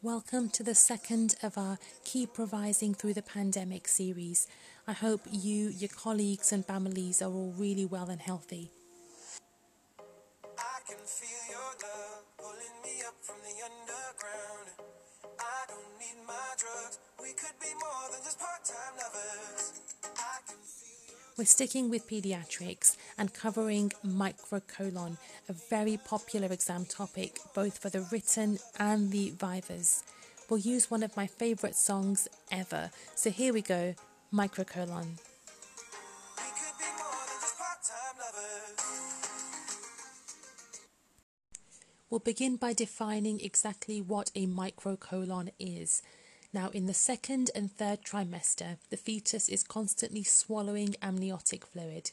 Welcome 0.00 0.48
to 0.50 0.62
the 0.62 0.74
second 0.76 1.34
of 1.42 1.58
our 1.58 1.78
Keep 2.04 2.38
Revising 2.38 2.94
Through 2.94 3.14
the 3.14 3.22
Pandemic 3.22 3.88
series. 3.88 4.46
I 4.86 4.92
hope 4.92 5.22
you, 5.30 5.68
your 5.68 5.88
colleagues, 5.88 6.52
and 6.52 6.64
families 6.64 7.20
are 7.20 7.30
all 7.30 7.52
really 7.56 7.84
well 7.84 8.08
and 8.08 8.20
healthy. 8.20 8.70
I 10.56 10.78
can 10.86 10.98
feel 11.04 11.50
your 11.50 11.72
love 11.82 12.24
pulling 12.38 12.82
me 12.84 13.02
up 13.06 13.14
from 13.20 13.36
the 13.42 13.54
underground. 13.64 14.70
I 15.40 15.64
don't 15.68 15.98
need 15.98 16.24
my 16.26 16.54
drugs. 16.56 16.98
We 17.20 17.32
could 17.32 17.58
be 17.60 17.74
more 17.74 18.10
than 18.12 18.22
just 18.22 18.38
part-time 18.38 18.94
lovers. 18.96 19.72
We're 21.38 21.44
sticking 21.44 21.88
with 21.88 22.08
pediatrics 22.08 22.96
and 23.16 23.32
covering 23.32 23.92
microcolon, 24.04 25.18
a 25.48 25.52
very 25.52 25.96
popular 25.96 26.52
exam 26.52 26.84
topic 26.84 27.38
both 27.54 27.78
for 27.78 27.90
the 27.90 28.00
written 28.10 28.58
and 28.80 29.12
the 29.12 29.30
vivas. 29.38 30.02
We'll 30.50 30.58
use 30.58 30.90
one 30.90 31.04
of 31.04 31.16
my 31.16 31.28
favourite 31.28 31.76
songs 31.76 32.26
ever. 32.50 32.90
So 33.14 33.30
here 33.30 33.52
we 33.52 33.62
go 33.62 33.94
microcolon. 34.34 35.20
We'll 42.10 42.18
begin 42.18 42.56
by 42.56 42.72
defining 42.72 43.38
exactly 43.40 44.00
what 44.00 44.32
a 44.34 44.48
microcolon 44.48 45.50
is. 45.60 46.02
Now, 46.52 46.70
in 46.70 46.86
the 46.86 46.94
second 46.94 47.50
and 47.54 47.70
third 47.70 48.02
trimester, 48.02 48.78
the 48.88 48.96
fetus 48.96 49.48
is 49.48 49.62
constantly 49.62 50.22
swallowing 50.22 50.94
amniotic 51.02 51.66
fluid. 51.66 52.10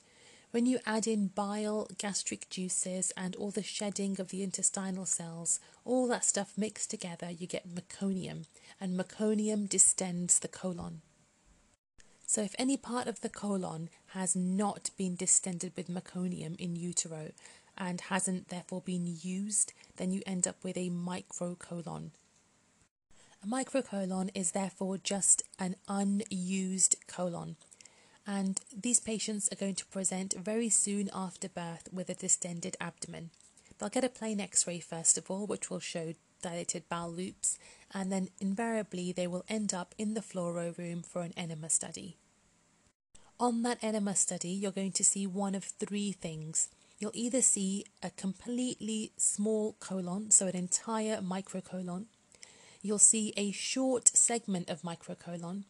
When 0.51 0.65
you 0.65 0.79
add 0.85 1.07
in 1.07 1.27
bile, 1.27 1.87
gastric 1.97 2.49
juices, 2.49 3.11
and 3.15 3.35
all 3.35 3.51
the 3.51 3.63
shedding 3.63 4.19
of 4.19 4.29
the 4.29 4.43
intestinal 4.43 5.05
cells, 5.05 5.59
all 5.85 6.07
that 6.07 6.25
stuff 6.25 6.57
mixed 6.57 6.89
together, 6.89 7.29
you 7.29 7.47
get 7.47 7.73
meconium, 7.73 8.45
and 8.79 8.99
meconium 8.99 9.69
distends 9.69 10.39
the 10.39 10.47
colon. 10.47 11.01
So, 12.25 12.41
if 12.41 12.55
any 12.57 12.75
part 12.75 13.07
of 13.07 13.21
the 13.21 13.29
colon 13.29 13.89
has 14.07 14.35
not 14.35 14.89
been 14.97 15.15
distended 15.15 15.73
with 15.77 15.87
meconium 15.87 16.59
in 16.59 16.75
utero 16.75 17.31
and 17.77 18.01
hasn't 18.01 18.49
therefore 18.49 18.81
been 18.81 19.17
used, 19.21 19.73
then 19.97 20.11
you 20.11 20.21
end 20.25 20.47
up 20.47 20.63
with 20.63 20.75
a 20.75 20.89
microcolon. 20.89 22.11
A 23.45 23.47
microcolon 23.47 24.31
is 24.33 24.53
therefore 24.53 24.97
just 24.97 25.43
an 25.59 25.75
unused 25.87 26.95
colon. 27.05 27.57
And 28.25 28.59
these 28.75 28.99
patients 28.99 29.47
are 29.51 29.55
going 29.55 29.75
to 29.75 29.85
present 29.85 30.33
very 30.33 30.69
soon 30.69 31.11
after 31.13 31.47
birth 31.47 31.87
with 31.93 32.09
a 32.09 32.15
distended 32.15 32.75
abdomen. 32.81 33.29
They'll 33.77 33.89
get 33.89 34.03
a 34.03 34.09
plain 34.09 34.39
x 34.39 34.65
ray 34.65 34.79
first 34.79 35.15
of 35.19 35.29
all, 35.29 35.45
which 35.45 35.69
will 35.69 35.79
show 35.79 36.13
dilated 36.41 36.89
bowel 36.89 37.11
loops, 37.11 37.59
and 37.93 38.11
then 38.11 38.29
invariably 38.39 39.11
they 39.11 39.27
will 39.27 39.45
end 39.47 39.75
up 39.75 39.93
in 39.99 40.15
the 40.15 40.21
fluoro 40.21 40.75
room 40.75 41.03
for 41.03 41.21
an 41.21 41.33
enema 41.37 41.69
study. 41.69 42.17
On 43.39 43.61
that 43.61 43.77
enema 43.83 44.15
study, 44.15 44.49
you're 44.49 44.71
going 44.71 44.93
to 44.93 45.03
see 45.03 45.27
one 45.27 45.53
of 45.53 45.65
three 45.65 46.11
things. 46.11 46.69
You'll 46.97 47.11
either 47.13 47.43
see 47.43 47.85
a 48.01 48.09
completely 48.09 49.11
small 49.17 49.73
colon, 49.79 50.31
so 50.31 50.47
an 50.47 50.55
entire 50.55 51.17
microcolon, 51.21 52.05
you'll 52.85 52.99
see 52.99 53.33
a 53.35 53.51
short 53.51 54.09
segment 54.09 54.69
of 54.69 54.83
microcolon, 54.83 55.63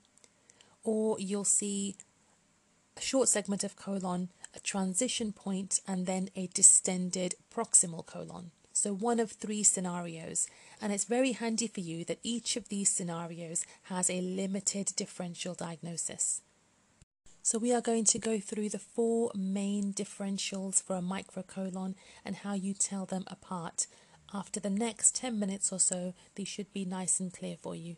or 0.84 1.18
you'll 1.20 1.46
see 1.46 1.96
a 2.98 3.02
short 3.02 3.30
segment 3.30 3.64
of 3.64 3.76
colon, 3.76 4.30
a 4.54 4.60
transition 4.60 5.32
point, 5.32 5.80
and 5.88 6.06
then 6.06 6.30
a 6.36 6.48
distended 6.48 7.36
proximal 7.54 8.06
colon. 8.06 8.52
So, 8.74 8.94
one 8.94 9.22
of 9.22 9.32
three 9.32 9.64
scenarios. 9.64 10.48
And 10.82 10.92
it's 10.92 11.06
very 11.06 11.32
handy 11.32 11.68
for 11.68 11.80
you 11.80 12.04
that 12.06 12.20
each 12.24 12.58
of 12.58 12.68
these 12.68 12.90
scenarios 12.90 13.66
has 13.84 14.10
a 14.10 14.20
limited 14.20 14.92
differential 14.98 15.54
diagnosis. 15.54 16.42
So, 17.42 17.58
we 17.58 17.74
are 17.74 17.80
going 17.80 18.04
to 18.06 18.20
go 18.20 18.40
through 18.40 18.70
the 18.70 18.80
four 18.80 19.32
main 19.34 19.94
differentials 19.94 20.84
for 20.84 20.98
a 20.98 21.02
microcolon 21.02 21.96
and 22.26 22.36
how 22.38 22.54
you 22.54 22.74
tell 22.74 23.06
them 23.06 23.24
apart. 23.28 23.88
After 24.34 24.60
the 24.60 24.70
next 24.70 25.16
10 25.16 25.40
minutes 25.40 25.72
or 25.72 25.80
so, 25.80 26.14
these 26.36 26.48
should 26.48 26.72
be 26.74 26.86
nice 26.86 27.20
and 27.20 27.32
clear 27.32 27.56
for 27.62 27.76
you. 27.76 27.96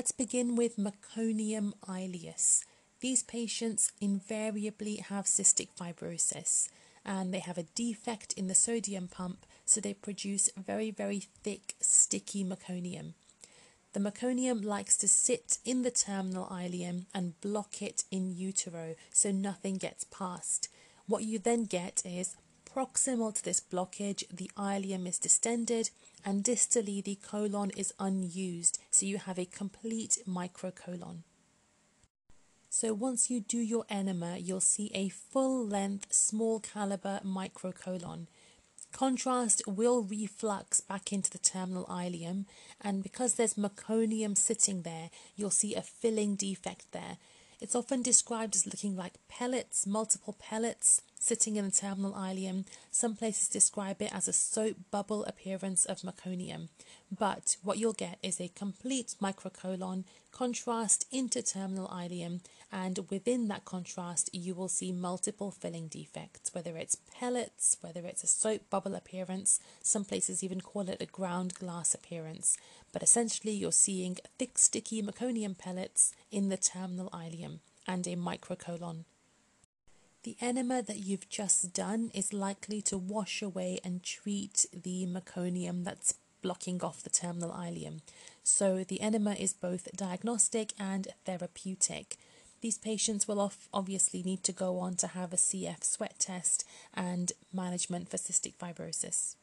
Let's 0.00 0.12
begin 0.12 0.56
with 0.56 0.78
meconium 0.78 1.74
ileus. 1.86 2.64
These 3.00 3.22
patients 3.22 3.92
invariably 4.00 4.96
have 4.96 5.26
cystic 5.26 5.68
fibrosis 5.78 6.70
and 7.04 7.34
they 7.34 7.40
have 7.40 7.58
a 7.58 7.64
defect 7.74 8.32
in 8.32 8.48
the 8.48 8.54
sodium 8.54 9.08
pump, 9.08 9.44
so 9.66 9.78
they 9.78 9.92
produce 9.92 10.48
very, 10.56 10.90
very 10.90 11.24
thick, 11.44 11.74
sticky 11.82 12.42
meconium. 12.46 13.12
The 13.92 14.00
meconium 14.00 14.64
likes 14.64 14.96
to 14.96 15.06
sit 15.06 15.58
in 15.66 15.82
the 15.82 15.90
terminal 15.90 16.46
ileum 16.46 17.04
and 17.12 17.38
block 17.42 17.82
it 17.82 18.04
in 18.10 18.34
utero 18.34 18.94
so 19.12 19.30
nothing 19.30 19.76
gets 19.76 20.04
past. 20.04 20.70
What 21.08 21.24
you 21.24 21.38
then 21.38 21.64
get 21.64 22.00
is 22.06 22.36
proximal 22.64 23.34
to 23.34 23.44
this 23.44 23.60
blockage, 23.60 24.24
the 24.32 24.50
ileum 24.56 25.06
is 25.06 25.18
distended, 25.18 25.90
and 26.24 26.44
distally 26.44 27.02
the 27.02 27.16
colon 27.16 27.70
is 27.76 27.94
unused, 27.98 28.78
so 28.90 29.06
you 29.06 29.18
have 29.18 29.38
a 29.38 29.44
complete 29.44 30.18
microcolon. 30.28 31.22
So 32.68 32.94
once 32.94 33.30
you 33.30 33.40
do 33.40 33.58
your 33.58 33.84
enema, 33.90 34.38
you'll 34.38 34.60
see 34.60 34.90
a 34.94 35.08
full 35.08 35.66
length, 35.66 36.12
small 36.12 36.60
caliber 36.60 37.20
microcolon. 37.24 38.26
Contrast 38.92 39.62
will 39.66 40.02
reflux 40.02 40.80
back 40.80 41.12
into 41.12 41.30
the 41.30 41.38
terminal 41.38 41.84
ileum, 41.86 42.46
and 42.80 43.02
because 43.02 43.34
there's 43.34 43.54
meconium 43.54 44.36
sitting 44.36 44.82
there, 44.82 45.10
you'll 45.36 45.50
see 45.50 45.74
a 45.74 45.82
filling 45.82 46.36
defect 46.36 46.92
there. 46.92 47.18
It's 47.60 47.74
often 47.74 48.02
described 48.02 48.56
as 48.56 48.66
looking 48.66 48.96
like 48.96 49.14
pellets, 49.28 49.86
multiple 49.86 50.36
pellets 50.38 51.02
sitting 51.20 51.54
in 51.56 51.66
the 51.66 51.70
terminal 51.70 52.14
ileum. 52.14 52.64
Some 52.90 53.14
places 53.14 53.48
describe 53.48 54.02
it 54.02 54.12
as 54.12 54.26
a 54.26 54.32
soap 54.32 54.76
bubble 54.90 55.24
appearance 55.26 55.84
of 55.84 56.00
meconium. 56.00 56.68
But 57.16 57.56
what 57.62 57.78
you'll 57.78 57.92
get 57.92 58.18
is 58.22 58.40
a 58.40 58.48
complete 58.48 59.14
microcolon, 59.22 60.04
contrast 60.32 61.06
into 61.12 61.42
terminal 61.42 61.88
ileum, 61.88 62.40
and 62.72 63.00
within 63.10 63.48
that 63.48 63.64
contrast, 63.64 64.30
you 64.32 64.54
will 64.54 64.68
see 64.68 64.92
multiple 64.92 65.50
filling 65.50 65.88
defects, 65.88 66.54
whether 66.54 66.76
it's 66.76 66.96
pellets, 67.18 67.76
whether 67.80 68.06
it's 68.06 68.24
a 68.24 68.28
soap 68.28 68.62
bubble 68.70 68.94
appearance, 68.94 69.60
some 69.82 70.04
places 70.04 70.42
even 70.42 70.60
call 70.60 70.88
it 70.88 71.02
a 71.02 71.06
ground 71.06 71.54
glass 71.54 71.94
appearance. 71.94 72.56
But 72.92 73.02
essentially, 73.02 73.52
you're 73.52 73.72
seeing 73.72 74.16
thick, 74.38 74.56
sticky 74.56 75.02
meconium 75.02 75.58
pellets 75.58 76.14
in 76.30 76.48
the 76.48 76.56
terminal 76.56 77.10
ileum 77.10 77.58
and 77.86 78.06
a 78.06 78.16
microcolon. 78.16 79.04
The 80.22 80.36
enema 80.40 80.82
that 80.82 80.98
you've 80.98 81.30
just 81.30 81.72
done 81.72 82.10
is 82.12 82.34
likely 82.34 82.82
to 82.82 82.98
wash 82.98 83.40
away 83.40 83.78
and 83.82 84.02
treat 84.02 84.66
the 84.70 85.06
meconium 85.06 85.84
that's 85.84 86.14
blocking 86.42 86.82
off 86.82 87.02
the 87.02 87.08
terminal 87.08 87.52
ileum. 87.52 88.00
So 88.42 88.84
the 88.84 89.00
enema 89.00 89.32
is 89.32 89.54
both 89.54 89.88
diagnostic 89.96 90.74
and 90.78 91.08
therapeutic. 91.24 92.18
These 92.60 92.76
patients 92.76 93.26
will 93.26 93.50
obviously 93.72 94.22
need 94.22 94.44
to 94.44 94.52
go 94.52 94.78
on 94.78 94.96
to 94.96 95.06
have 95.06 95.32
a 95.32 95.36
CF 95.36 95.82
sweat 95.82 96.18
test 96.18 96.66
and 96.92 97.32
management 97.52 98.10
for 98.10 98.18
cystic 98.18 98.54
fibrosis. 98.56 99.36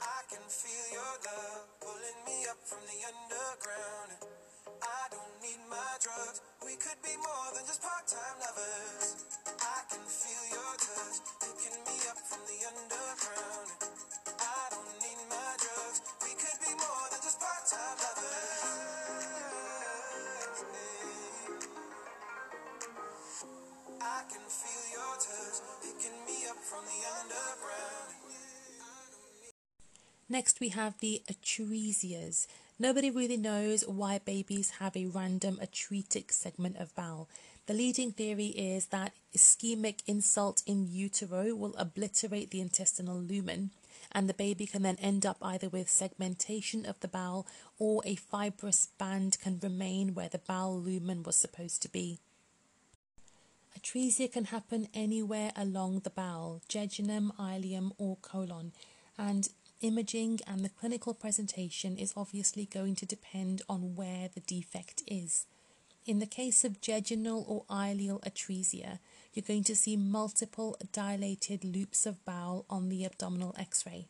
I 0.00 0.22
can 0.30 0.42
feel 0.46 0.92
your 0.92 1.02
love 1.02 1.66
pulling 1.80 2.24
me 2.26 2.46
up 2.48 2.58
from 2.64 2.82
the 2.86 3.06
underground. 3.06 4.41
I 4.82 5.06
don't 5.14 5.36
need 5.42 5.62
my 5.70 5.92
drugs. 6.02 6.42
We 6.64 6.74
could 6.74 6.98
be 7.02 7.14
more 7.14 7.48
than 7.54 7.62
just 7.66 7.82
part 7.82 8.02
time 8.06 8.36
lovers. 8.42 9.14
I 9.62 9.78
can 9.90 10.02
feel 10.02 10.44
your 10.50 10.74
touch 10.82 11.16
picking 11.38 11.78
me 11.86 11.96
up 12.10 12.18
from 12.18 12.42
the 12.50 12.58
underground. 12.66 13.70
I 14.42 14.62
don't 14.74 14.96
need 15.06 15.22
my 15.30 15.52
drugs. 15.62 15.98
We 16.26 16.34
could 16.34 16.58
be 16.66 16.74
more 16.74 17.04
than 17.14 17.20
just 17.22 17.38
part 17.38 17.62
time 17.70 17.96
lovers. 18.02 18.42
I 24.02 24.20
can 24.26 24.44
feel 24.50 24.84
your 24.98 25.14
touch 25.22 25.56
picking 25.78 26.18
me 26.26 26.46
up 26.50 26.58
from 26.58 26.82
the 26.90 27.00
underground. 27.22 28.10
Next, 30.28 30.60
we 30.60 30.70
have 30.70 30.98
the 31.00 31.22
atresias. 31.30 32.46
Nobody 32.78 33.10
really 33.10 33.36
knows 33.36 33.86
why 33.86 34.18
babies 34.18 34.70
have 34.80 34.96
a 34.96 35.06
random 35.06 35.58
atretic 35.60 36.32
segment 36.32 36.78
of 36.78 36.94
bowel. 36.94 37.28
The 37.66 37.74
leading 37.74 38.10
theory 38.10 38.46
is 38.46 38.86
that 38.86 39.12
ischemic 39.36 40.00
insult 40.06 40.62
in 40.66 40.88
utero 40.90 41.54
will 41.54 41.76
obliterate 41.76 42.50
the 42.50 42.60
intestinal 42.60 43.16
lumen, 43.16 43.70
and 44.10 44.28
the 44.28 44.34
baby 44.34 44.66
can 44.66 44.82
then 44.82 44.96
end 45.00 45.24
up 45.24 45.36
either 45.40 45.68
with 45.68 45.88
segmentation 45.88 46.84
of 46.84 46.98
the 47.00 47.08
bowel 47.08 47.46
or 47.78 48.02
a 48.04 48.16
fibrous 48.16 48.88
band 48.98 49.38
can 49.40 49.60
remain 49.62 50.14
where 50.14 50.28
the 50.28 50.38
bowel 50.38 50.80
lumen 50.80 51.22
was 51.22 51.36
supposed 51.36 51.82
to 51.82 51.88
be. 51.88 52.18
Atresia 53.78 54.30
can 54.30 54.46
happen 54.46 54.88
anywhere 54.92 55.52
along 55.56 56.00
the 56.00 56.10
bowel, 56.10 56.62
jejunum, 56.68 57.34
ileum, 57.36 57.92
or 57.96 58.16
colon, 58.22 58.72
and 59.16 59.48
imaging 59.82 60.40
and 60.46 60.64
the 60.64 60.70
clinical 60.70 61.12
presentation 61.12 61.98
is 61.98 62.14
obviously 62.16 62.64
going 62.64 62.94
to 62.96 63.06
depend 63.06 63.62
on 63.68 63.94
where 63.94 64.28
the 64.32 64.40
defect 64.40 65.02
is. 65.06 65.46
In 66.04 66.18
the 66.18 66.26
case 66.26 66.64
of 66.64 66.80
jejunal 66.80 67.44
or 67.46 67.64
ileal 67.70 68.20
atresia, 68.22 68.98
you're 69.32 69.44
going 69.46 69.64
to 69.64 69.76
see 69.76 69.96
multiple 69.96 70.76
dilated 70.92 71.64
loops 71.64 72.06
of 72.06 72.24
bowel 72.24 72.64
on 72.68 72.88
the 72.88 73.04
abdominal 73.04 73.54
x 73.58 73.86
ray. 73.86 74.08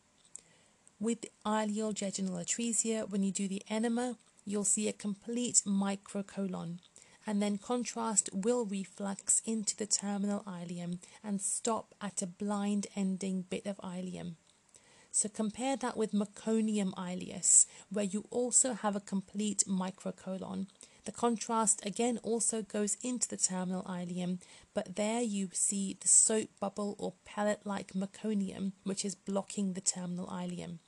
With 0.99 1.25
ileal 1.45 1.93
jejunal 1.93 2.43
atresia, 2.43 3.09
when 3.09 3.23
you 3.23 3.31
do 3.31 3.47
the 3.47 3.61
enema, 3.69 4.17
you'll 4.45 4.63
see 4.63 4.87
a 4.87 4.93
complete 4.93 5.61
microcolon, 5.67 6.79
and 7.27 7.41
then 7.41 7.57
contrast 7.57 8.29
will 8.33 8.65
reflux 8.65 9.41
into 9.45 9.77
the 9.77 9.85
terminal 9.85 10.43
ileum 10.47 10.99
and 11.23 11.41
stop 11.41 11.93
at 12.01 12.21
a 12.21 12.27
blind 12.27 12.87
ending 12.95 13.45
bit 13.49 13.65
of 13.65 13.77
ileum. 13.77 14.35
So 15.15 15.29
compare 15.29 15.77
that 15.77 15.95
with 15.95 16.11
meconium 16.11 16.91
ileus, 16.95 17.67
where 17.91 18.03
you 18.03 18.25
also 18.31 18.73
have 18.73 18.95
a 18.95 18.99
complete 18.99 19.63
microcolon. 19.67 20.65
The 21.05 21.11
contrast 21.11 21.85
again 21.85 22.17
also 22.23 22.63
goes 22.63 22.97
into 23.03 23.27
the 23.27 23.37
terminal 23.37 23.83
ileum, 23.83 24.39
but 24.73 24.95
there 24.95 25.21
you 25.21 25.49
see 25.53 25.97
the 26.01 26.07
soap 26.07 26.49
bubble 26.59 26.95
or 26.97 27.13
pellet 27.25 27.59
like 27.63 27.93
meconium, 27.93 28.71
which 28.85 29.05
is 29.05 29.13
blocking 29.13 29.73
the 29.73 29.81
terminal 29.81 30.25
ileum. 30.25 30.79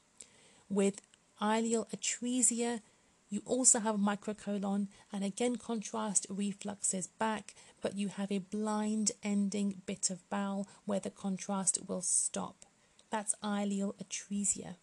With 0.70 1.02
ileal 1.40 1.88
atresia, 1.96 2.82
you 3.30 3.44
also 3.46 3.80
have 3.80 3.94
a 3.94 4.00
microcolon, 4.00 4.88
and 5.14 5.24
again, 5.24 5.58
contrast 5.58 6.26
refluxes 6.30 7.10
back, 7.20 7.54
but 7.80 7.96
you 7.96 8.08
have 8.08 8.32
a 8.32 8.40
blind 8.40 9.12
ending 9.22 9.84
bit 9.86 10.10
of 10.10 10.28
bowel 10.32 10.68
where 10.86 11.00
the 11.00 11.12
contrast 11.12 11.78
will 11.88 12.02
stop. 12.02 12.66
That's 13.16 13.36
ileal 13.42 13.94
atresia. 13.96 14.76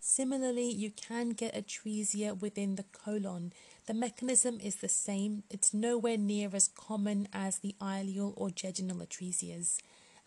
Similarly, 0.00 0.70
you 0.70 0.90
can 0.90 1.32
get 1.32 1.54
atresia 1.54 2.40
within 2.40 2.76
the 2.76 2.84
colon. 2.84 3.52
The 3.84 3.92
mechanism 3.92 4.58
is 4.58 4.76
the 4.76 4.88
same, 4.88 5.42
it's 5.50 5.74
nowhere 5.74 6.16
near 6.16 6.48
as 6.54 6.68
common 6.68 7.28
as 7.30 7.58
the 7.58 7.74
ileal 7.82 8.32
or 8.34 8.48
jejunal 8.48 9.06
atresias. 9.06 9.76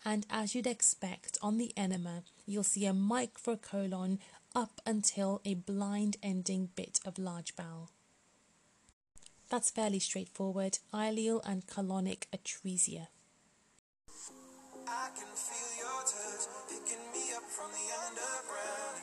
And 0.04 0.28
as 0.30 0.54
you'd 0.54 0.68
expect, 0.68 1.38
on 1.42 1.58
the 1.58 1.72
enema, 1.76 2.22
you'll 2.46 2.62
see 2.62 2.86
a 2.86 2.92
microcolon 2.92 4.20
up 4.54 4.80
until 4.86 5.40
a 5.44 5.54
blind 5.54 6.18
ending 6.22 6.68
bit 6.76 7.00
of 7.04 7.18
large 7.18 7.56
bowel. 7.56 7.90
That's 9.50 9.70
fairly 9.70 9.98
straightforward, 9.98 10.78
ileal 10.94 11.40
and 11.44 11.66
colonic 11.66 12.26
atresia. 12.32 13.08
From 17.56 17.72
the 17.72 17.88
underground. 18.04 19.00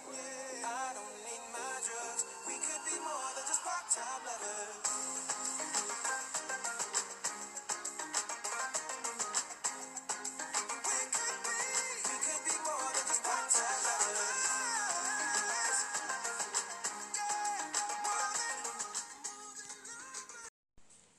I 0.61 0.93
don't 0.93 1.17
need 1.25 1.41
my 1.49 1.73
drugs. 1.81 2.21
We 2.45 2.53
could 2.61 2.83
be 2.85 2.93
more 3.01 3.29
than 3.33 3.45
just 3.49 3.65
part-time 3.65 4.21
lovers. 4.29 4.77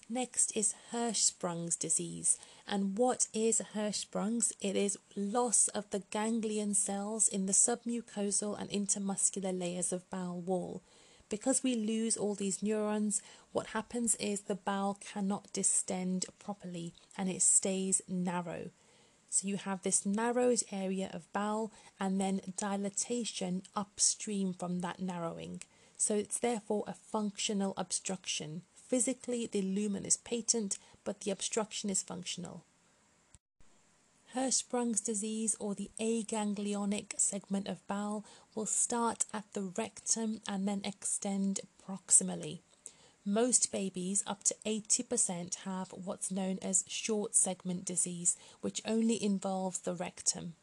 Next 0.08 0.56
is 0.56 0.74
Hirschsprung's 0.92 1.74
disease. 1.74 2.38
And 2.66 2.96
what 2.96 3.26
is 3.34 3.60
Hirschsprung's? 3.74 4.52
It 4.60 4.74
is 4.74 4.98
loss 5.14 5.68
of 5.68 5.90
the 5.90 6.02
ganglion 6.10 6.74
cells 6.74 7.28
in 7.28 7.46
the 7.46 7.52
submucosal 7.52 8.58
and 8.58 8.70
intermuscular 8.70 9.56
layers 9.58 9.92
of 9.92 10.08
bowel 10.08 10.40
wall. 10.40 10.82
Because 11.28 11.62
we 11.62 11.74
lose 11.74 12.16
all 12.16 12.34
these 12.34 12.62
neurons, 12.62 13.20
what 13.52 13.68
happens 13.68 14.14
is 14.16 14.42
the 14.42 14.54
bowel 14.54 14.98
cannot 15.00 15.52
distend 15.52 16.26
properly 16.38 16.94
and 17.16 17.28
it 17.28 17.42
stays 17.42 18.00
narrow. 18.08 18.70
So 19.30 19.48
you 19.48 19.56
have 19.56 19.82
this 19.82 20.06
narrowed 20.06 20.62
area 20.70 21.10
of 21.12 21.32
bowel 21.32 21.72
and 21.98 22.20
then 22.20 22.40
dilatation 22.56 23.62
upstream 23.74 24.54
from 24.54 24.80
that 24.80 25.00
narrowing. 25.00 25.62
So 25.96 26.14
it's 26.14 26.38
therefore 26.38 26.84
a 26.86 26.94
functional 26.94 27.74
obstruction. 27.76 28.62
Physically, 28.74 29.48
the 29.50 29.62
lumen 29.62 30.04
is 30.04 30.16
patent, 30.16 30.78
but 31.04 31.20
the 31.20 31.30
obstruction 31.30 31.90
is 31.90 32.02
functional. 32.02 32.64
Hirschsprung's 34.34 35.00
disease 35.00 35.54
or 35.60 35.74
the 35.74 35.90
aganglionic 36.00 37.18
segment 37.20 37.68
of 37.68 37.86
bowel 37.86 38.24
will 38.54 38.66
start 38.66 39.26
at 39.32 39.44
the 39.52 39.62
rectum 39.62 40.40
and 40.48 40.66
then 40.66 40.80
extend 40.82 41.60
proximally. 41.88 42.58
Most 43.24 43.70
babies, 43.70 44.24
up 44.26 44.42
to 44.44 44.54
80%, 44.66 45.54
have 45.64 45.90
what's 45.92 46.32
known 46.32 46.58
as 46.60 46.84
short 46.88 47.34
segment 47.34 47.84
disease, 47.84 48.36
which 48.60 48.82
only 48.84 49.22
involves 49.22 49.78
the 49.78 49.94
rectum. 49.94 50.54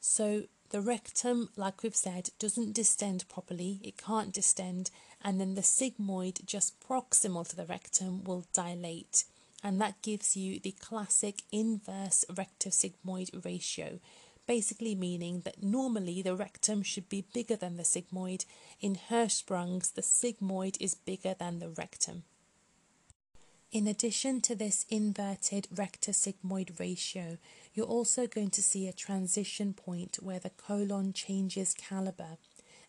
So, 0.00 0.44
the 0.70 0.80
rectum, 0.80 1.50
like 1.56 1.82
we've 1.82 1.94
said, 1.94 2.30
doesn't 2.38 2.72
distend 2.72 3.28
properly, 3.28 3.80
it 3.82 3.98
can't 3.98 4.32
distend, 4.32 4.90
and 5.22 5.40
then 5.40 5.56
the 5.56 5.60
sigmoid 5.60 6.44
just 6.46 6.80
proximal 6.80 7.46
to 7.48 7.56
the 7.56 7.66
rectum 7.66 8.24
will 8.24 8.44
dilate 8.52 9.24
and 9.64 9.80
that 9.80 10.02
gives 10.02 10.36
you 10.36 10.60
the 10.60 10.72
classic 10.72 11.40
inverse 11.50 12.26
rectosigmoid 12.30 13.44
ratio, 13.46 13.98
basically 14.46 14.94
meaning 14.94 15.40
that 15.46 15.62
normally 15.62 16.20
the 16.20 16.36
rectum 16.36 16.82
should 16.82 17.08
be 17.08 17.24
bigger 17.32 17.56
than 17.56 17.78
the 17.78 17.82
sigmoid. 17.82 18.44
In 18.82 18.98
Hirschsprung's, 19.08 19.90
the 19.92 20.02
sigmoid 20.02 20.76
is 20.80 20.94
bigger 20.94 21.34
than 21.36 21.60
the 21.60 21.70
rectum. 21.70 22.24
In 23.72 23.88
addition 23.88 24.42
to 24.42 24.54
this 24.54 24.84
inverted 24.90 25.66
rectosigmoid 25.74 26.78
ratio, 26.78 27.38
you're 27.72 27.86
also 27.86 28.26
going 28.26 28.50
to 28.50 28.62
see 28.62 28.86
a 28.86 28.92
transition 28.92 29.72
point 29.72 30.18
where 30.20 30.38
the 30.38 30.50
colon 30.50 31.14
changes 31.14 31.74
caliber. 31.74 32.36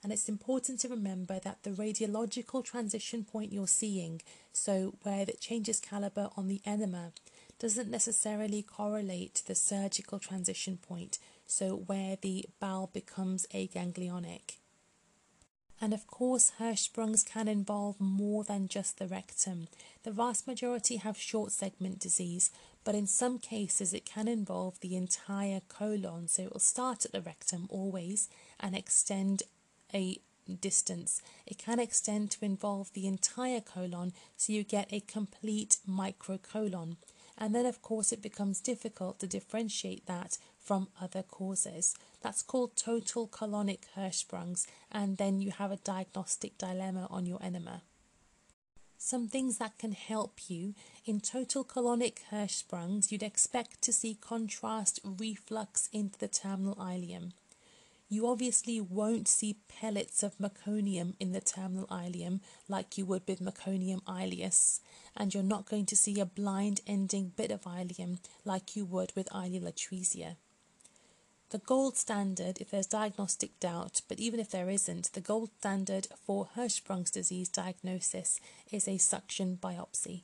And 0.05 0.13
it's 0.13 0.29
important 0.29 0.79
to 0.81 0.87
remember 0.87 1.39
that 1.39 1.63
the 1.63 1.71
radiological 1.71 2.63
transition 2.63 3.23
point 3.23 3.51
you're 3.51 3.67
seeing, 3.67 4.21
so 4.53 4.93
where 5.01 5.23
it 5.23 5.41
changes 5.41 5.79
caliber 5.79 6.29
on 6.37 6.47
the 6.47 6.61
enema, 6.63 7.11
doesn't 7.57 7.89
necessarily 7.89 8.61
correlate 8.61 9.33
to 9.33 9.47
the 9.47 9.55
surgical 9.55 10.19
transition 10.19 10.77
point, 10.77 11.17
so 11.47 11.75
where 11.75 12.17
the 12.21 12.45
bowel 12.59 12.91
becomes 12.93 13.47
aganglionic. 13.51 14.59
And 15.81 15.91
of 15.91 16.05
course, 16.05 16.51
Hirschsprung's 16.59 17.23
can 17.23 17.47
involve 17.47 17.99
more 17.99 18.43
than 18.43 18.67
just 18.67 18.99
the 18.99 19.07
rectum. 19.07 19.69
The 20.03 20.11
vast 20.11 20.45
majority 20.45 20.97
have 20.97 21.17
short 21.17 21.51
segment 21.51 21.97
disease, 21.97 22.51
but 22.83 22.93
in 22.93 23.07
some 23.07 23.39
cases 23.39 23.91
it 23.91 24.05
can 24.05 24.27
involve 24.27 24.79
the 24.81 24.95
entire 24.95 25.61
colon. 25.67 26.27
So 26.27 26.43
it 26.43 26.53
will 26.53 26.59
start 26.59 27.05
at 27.05 27.11
the 27.11 27.21
rectum 27.21 27.65
always 27.71 28.29
and 28.59 28.75
extend 28.75 29.41
a 29.93 30.19
distance. 30.61 31.21
It 31.45 31.57
can 31.57 31.79
extend 31.79 32.31
to 32.31 32.45
involve 32.45 32.93
the 32.93 33.07
entire 33.07 33.61
colon, 33.61 34.13
so 34.37 34.53
you 34.53 34.63
get 34.63 34.91
a 34.91 34.99
complete 34.99 35.77
microcolon. 35.89 36.97
And 37.37 37.53
then, 37.53 37.65
of 37.65 37.81
course, 37.81 38.11
it 38.11 38.21
becomes 38.21 38.61
difficult 38.61 39.19
to 39.19 39.27
differentiate 39.27 40.05
that 40.05 40.37
from 40.57 40.87
other 41.01 41.23
causes. 41.23 41.95
That's 42.21 42.41
called 42.41 42.75
total 42.75 43.27
colonic 43.27 43.81
Hirschsprung's, 43.95 44.67
and 44.91 45.17
then 45.17 45.41
you 45.41 45.51
have 45.51 45.71
a 45.71 45.77
diagnostic 45.77 46.57
dilemma 46.57 47.07
on 47.09 47.25
your 47.25 47.43
enema. 47.43 47.81
Some 48.97 49.27
things 49.27 49.57
that 49.57 49.77
can 49.77 49.91
help 49.91 50.49
you 50.49 50.73
in 51.05 51.19
total 51.19 51.63
colonic 51.63 52.19
Hirschsprung's, 52.31 53.11
you'd 53.11 53.21
expect 53.21 53.81
to 53.83 53.93
see 53.93 54.17
contrast 54.19 54.99
reflux 55.03 55.89
into 55.91 56.17
the 56.17 56.27
terminal 56.27 56.75
ileum. 56.75 57.33
You 58.07 58.27
obviously 58.27 58.79
won't 58.79 59.27
see 59.27 59.57
pellets 59.67 60.21
of 60.21 60.37
meconium 60.37 61.15
in 61.19 61.31
the 61.31 61.41
terminal 61.41 61.87
ileum 61.87 62.39
like 62.69 62.97
you 62.97 63.05
would 63.05 63.23
with 63.27 63.41
meconium 63.41 64.03
ileus, 64.03 64.79
and 65.17 65.33
you're 65.33 65.43
not 65.43 65.69
going 65.69 65.87
to 65.87 65.95
see 65.95 66.19
a 66.19 66.25
blind 66.25 66.81
ending 66.85 67.33
bit 67.35 67.51
of 67.51 67.63
ileum 67.63 68.19
like 68.43 68.75
you 68.75 68.85
would 68.85 69.11
with 69.15 69.27
ileal 69.29 69.63
atresia. 69.63 70.35
The 71.49 71.57
gold 71.59 71.97
standard, 71.97 72.59
if 72.59 72.71
there's 72.71 72.87
diagnostic 72.87 73.59
doubt, 73.59 74.01
but 74.07 74.19
even 74.19 74.39
if 74.39 74.49
there 74.49 74.69
isn't, 74.69 75.13
the 75.13 75.21
gold 75.21 75.49
standard 75.59 76.07
for 76.25 76.49
Hirschsprung's 76.55 77.11
disease 77.11 77.49
diagnosis 77.49 78.39
is 78.71 78.87
a 78.87 78.97
suction 78.97 79.57
biopsy. 79.61 80.23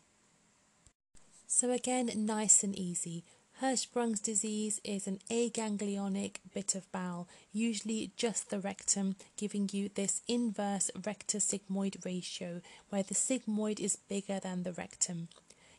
So, 1.48 1.72
again, 1.72 2.10
nice 2.16 2.64
and 2.64 2.76
easy. 2.78 3.24
Hirschsprung's 3.62 4.20
disease 4.20 4.82
is 4.84 5.06
an 5.06 5.20
aganglionic 5.30 6.38
bit 6.52 6.74
of 6.74 6.92
bowel, 6.92 7.28
usually 7.54 8.12
just 8.18 8.50
the 8.50 8.60
rectum, 8.60 9.16
giving 9.38 9.70
you 9.72 9.88
this 9.94 10.24
inverse 10.28 10.90
rectosigmoid 11.00 12.04
ratio, 12.04 12.62
where 12.90 13.04
the 13.04 13.14
sigmoid 13.14 13.80
is 13.80 13.98
bigger 13.98 14.40
than 14.40 14.64
the 14.64 14.74
rectum. 14.74 15.28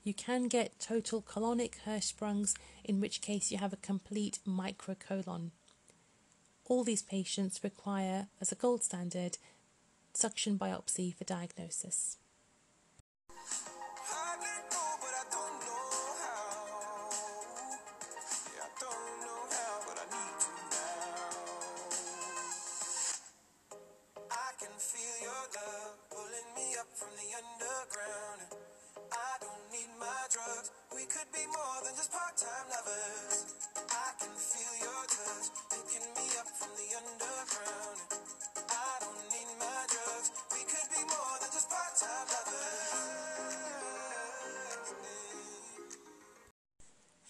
You 0.05 0.15
can 0.15 0.47
get 0.47 0.79
total 0.79 1.23
colonic 1.23 1.79
Hirschsprung's, 1.85 2.55
in 2.85 3.01
which 3.01 3.21
case 3.21 3.51
you 3.51 3.59
have 3.59 3.73
a 3.73 3.77
complete 3.77 4.39
microcolon. 4.47 5.51
All 6.69 6.85
these 6.85 7.03
patients 7.03 7.65
require, 7.65 8.29
as 8.41 8.53
a 8.53 8.57
gold 8.57 8.85
standard, 8.85 9.39
suction 10.15 10.57
biopsy 10.57 11.17
for 11.17 11.25
diagnosis. 11.25 12.17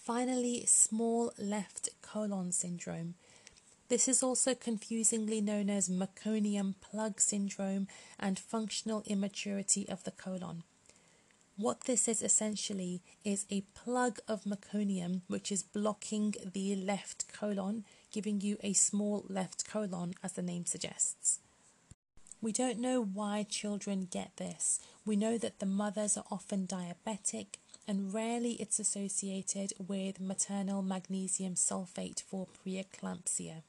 Finally, 0.03 0.65
small 0.65 1.31
left 1.37 1.87
colon 2.01 2.51
syndrome. 2.51 3.13
This 3.87 4.09
is 4.09 4.21
also 4.21 4.53
confusingly 4.53 5.39
known 5.39 5.69
as 5.69 5.87
meconium 5.87 6.75
plug 6.81 7.21
syndrome 7.21 7.87
and 8.19 8.37
functional 8.37 9.03
immaturity 9.05 9.87
of 9.87 10.03
the 10.03 10.11
colon. 10.11 10.63
What 11.55 11.85
this 11.85 12.09
is 12.09 12.21
essentially 12.21 13.01
is 13.23 13.45
a 13.49 13.63
plug 13.75 14.19
of 14.27 14.43
meconium 14.43 15.21
which 15.27 15.53
is 15.53 15.63
blocking 15.63 16.35
the 16.51 16.75
left 16.75 17.31
colon, 17.31 17.85
giving 18.11 18.41
you 18.41 18.57
a 18.61 18.73
small 18.73 19.23
left 19.29 19.65
colon, 19.65 20.15
as 20.21 20.33
the 20.33 20.41
name 20.41 20.65
suggests. 20.65 21.39
We 22.41 22.51
don't 22.51 22.79
know 22.79 23.01
why 23.01 23.45
children 23.47 24.09
get 24.11 24.35
this. 24.35 24.81
We 25.05 25.15
know 25.15 25.37
that 25.37 25.59
the 25.59 25.65
mothers 25.65 26.17
are 26.17 26.25
often 26.29 26.67
diabetic 26.67 27.55
and 27.87 28.13
rarely 28.13 28.53
it's 28.53 28.79
associated 28.79 29.73
with 29.77 30.19
maternal 30.19 30.81
magnesium 30.81 31.55
sulfate 31.55 32.21
for 32.21 32.47
preeclampsia. 32.65 33.63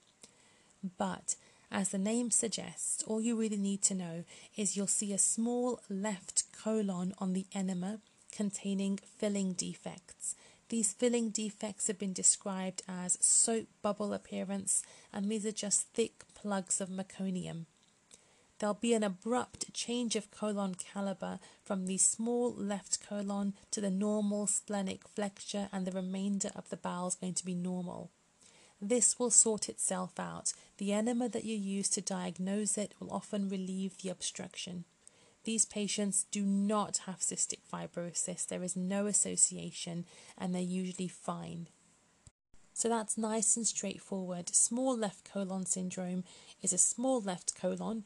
But 0.99 1.37
as 1.71 1.89
the 1.89 1.99
name 1.99 2.31
suggests, 2.31 3.03
all 3.05 3.21
you 3.21 3.37
really 3.37 3.57
need 3.57 3.83
to 3.83 3.95
know 3.95 4.25
is 4.57 4.77
you'll 4.77 4.87
see 4.87 5.13
a 5.13 5.19
small 5.19 5.81
left 5.89 6.45
colon 6.53 7.15
on 7.19 7.33
the 7.33 7.47
enema 7.53 7.99
containing 8.31 8.99
filling 9.19 9.53
defects. 9.55 10.35
These 10.69 10.93
filling 10.93 11.31
defects 11.31 11.89
have 11.89 11.99
been 11.99 12.13
described 12.13 12.83
as 12.89 13.19
soap 13.21 13.67
bubble 13.83 14.13
appearance, 14.13 14.83
and 15.13 15.29
these 15.29 15.45
are 15.47 15.53
just 15.53 15.89
thick 15.89 16.25
plugs 16.35 16.81
of 16.81 16.89
meconium. 16.89 17.67
There'll 18.59 18.75
be 18.75 18.95
an 18.95 19.03
abrupt 19.03 19.75
change 19.75 20.15
of 20.17 20.31
colon 20.31 20.77
caliber 20.77 21.41
from 21.63 21.87
the 21.87 21.99
small 21.99 22.53
left 22.53 23.07
colon 23.07 23.55
to 23.73 23.81
the 23.81 23.91
normal 23.91 24.47
splenic 24.47 25.09
flexure, 25.09 25.69
and 25.73 25.87
the 25.87 25.93
remainder 25.93 26.51
of 26.55 26.69
the 26.69 26.77
bowel 26.77 27.09
is 27.09 27.17
going 27.17 27.35
to 27.35 27.45
be 27.45 27.55
normal. 27.55 28.11
This 28.81 29.19
will 29.19 29.31
sort 29.31 29.69
itself 29.69 30.21
out. 30.21 30.53
The 30.79 30.93
enema 30.93 31.29
that 31.31 31.45
you 31.45 31.57
use 31.57 31.89
to 31.91 32.01
diagnose 32.01 32.77
it 32.79 32.95
will 33.01 33.11
often 33.13 33.49
relieve 33.49 33.99
the 33.99 34.11
obstruction. 34.11 34.85
These 35.45 35.67
patients 35.67 36.27
do 36.31 36.43
not 36.43 36.99
have 37.07 37.19
cystic 37.19 37.61
fibrosis, 37.71 38.47
there 38.47 38.63
is 38.63 38.77
no 38.77 39.07
association, 39.07 40.07
and 40.39 40.55
they're 40.55 40.63
usually 40.63 41.09
fine. 41.09 41.69
So 42.73 42.89
that's 42.89 43.17
nice 43.17 43.57
and 43.57 43.67
straightforward. 43.67 44.55
Small 44.55 44.97
left 44.97 45.31
colon 45.31 45.67
syndrome 45.67 46.25
is 46.61 46.73
a 46.73 46.79
small 46.79 47.21
left 47.21 47.55
colon 47.55 48.05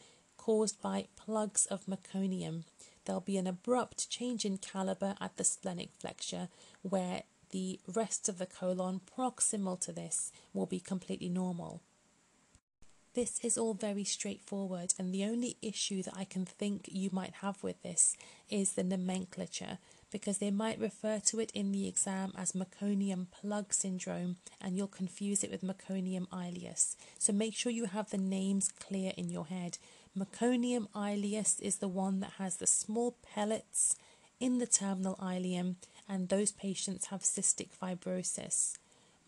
caused 0.48 0.80
by 0.80 1.04
plugs 1.14 1.66
of 1.66 1.84
meconium. 1.84 2.62
There'll 3.04 3.20
be 3.20 3.36
an 3.36 3.46
abrupt 3.46 4.08
change 4.08 4.46
in 4.46 4.56
caliber 4.56 5.14
at 5.20 5.36
the 5.36 5.44
splenic 5.44 5.90
flexure 5.98 6.48
where 6.80 7.24
the 7.50 7.78
rest 7.86 8.30
of 8.30 8.38
the 8.38 8.46
colon 8.46 9.02
proximal 9.14 9.78
to 9.80 9.92
this 9.92 10.32
will 10.54 10.64
be 10.64 10.80
completely 10.80 11.28
normal. 11.28 11.82
This 13.12 13.40
is 13.44 13.58
all 13.58 13.74
very 13.74 14.04
straightforward, 14.04 14.94
and 14.98 15.12
the 15.12 15.24
only 15.24 15.58
issue 15.60 16.02
that 16.04 16.16
I 16.16 16.24
can 16.24 16.46
think 16.46 16.88
you 16.90 17.10
might 17.12 17.34
have 17.42 17.62
with 17.62 17.82
this 17.82 18.16
is 18.48 18.72
the 18.72 18.84
nomenclature, 18.84 19.76
because 20.10 20.38
they 20.38 20.50
might 20.50 20.78
refer 20.80 21.18
to 21.26 21.40
it 21.40 21.50
in 21.52 21.72
the 21.72 21.86
exam 21.86 22.32
as 22.34 22.52
meconium 22.52 23.26
plug 23.30 23.74
syndrome, 23.74 24.36
and 24.62 24.78
you'll 24.78 24.86
confuse 24.86 25.44
it 25.44 25.50
with 25.50 25.62
meconium 25.62 26.26
ileus. 26.28 26.96
So 27.18 27.34
make 27.34 27.54
sure 27.54 27.70
you 27.70 27.84
have 27.84 28.08
the 28.08 28.16
names 28.18 28.72
clear 28.72 29.12
in 29.14 29.28
your 29.28 29.46
head 29.46 29.76
Meconium 30.18 30.88
ileus 30.96 31.60
is 31.60 31.76
the 31.76 31.86
one 31.86 32.18
that 32.18 32.32
has 32.38 32.56
the 32.56 32.66
small 32.66 33.14
pellets 33.22 33.94
in 34.40 34.58
the 34.58 34.66
terminal 34.66 35.14
ileum, 35.22 35.76
and 36.08 36.28
those 36.28 36.50
patients 36.50 37.06
have 37.06 37.20
cystic 37.20 37.68
fibrosis. 37.80 38.78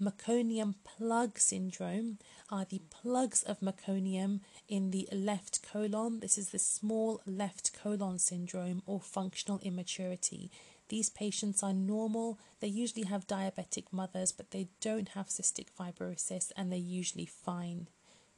Meconium 0.03 0.75
plug 0.83 1.39
syndrome 1.39 2.19
are 2.51 2.65
the 2.65 2.81
plugs 2.91 3.45
of 3.45 3.61
meconium 3.61 4.41
in 4.69 4.91
the 4.91 5.09
left 5.13 5.63
colon. 5.63 6.19
This 6.19 6.37
is 6.37 6.51
the 6.51 6.59
small 6.59 7.21
left 7.25 7.73
colon 7.73 8.19
syndrome 8.19 8.83
or 8.85 8.99
functional 9.01 9.61
immaturity. 9.63 10.51
These 10.89 11.11
patients 11.11 11.63
are 11.63 11.73
normal. 11.73 12.41
They 12.59 12.67
usually 12.67 13.05
have 13.05 13.29
diabetic 13.29 13.93
mothers, 13.93 14.33
but 14.33 14.51
they 14.51 14.67
don't 14.81 15.11
have 15.11 15.29
cystic 15.29 15.67
fibrosis 15.79 16.51
and 16.57 16.73
they're 16.73 16.79
usually 16.81 17.27
fine. 17.27 17.87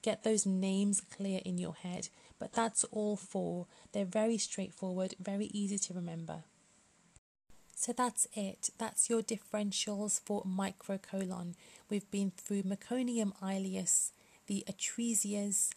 Get 0.02 0.24
those 0.24 0.44
names 0.44 1.00
clear 1.00 1.40
in 1.44 1.58
your 1.58 1.74
head. 1.74 2.08
But 2.38 2.52
that's 2.52 2.84
all 2.84 3.16
four. 3.16 3.66
They're 3.92 4.04
very 4.04 4.36
straightforward, 4.36 5.14
very 5.20 5.46
easy 5.46 5.78
to 5.78 5.94
remember. 5.94 6.42
So 7.76 7.92
that's 7.92 8.26
it. 8.34 8.70
That's 8.78 9.08
your 9.08 9.22
differentials 9.22 10.20
for 10.20 10.42
microcolon. 10.42 11.54
We've 11.88 12.10
been 12.10 12.32
through 12.36 12.62
meconium 12.62 13.32
ileus, 13.42 14.10
the 14.46 14.64
atresias, 14.68 15.70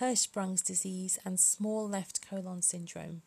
Hirschsprung's 0.00 0.62
disease, 0.62 1.18
and 1.24 1.38
small 1.38 1.88
left 1.88 2.26
colon 2.26 2.62
syndrome. 2.62 3.22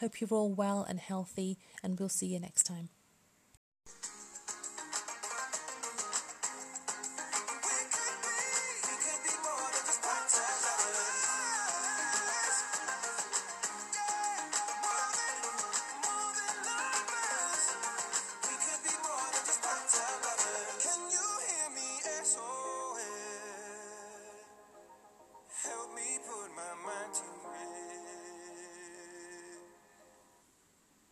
Hope 0.00 0.20
you're 0.20 0.28
all 0.32 0.52
well 0.52 0.84
and 0.88 1.00
healthy, 1.00 1.58
and 1.82 1.98
we'll 1.98 2.08
see 2.08 2.26
you 2.26 2.40
next 2.40 2.64
time. 2.64 2.88